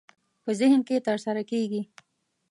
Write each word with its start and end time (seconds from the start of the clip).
په 0.43 0.51
ذهن 0.59 0.81
کې 0.87 1.03
ترسره 1.07 1.43
کېږي. 1.51 1.81